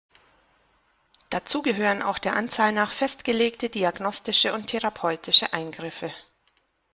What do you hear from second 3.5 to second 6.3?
diagnostische und therapeutische Eingriffe.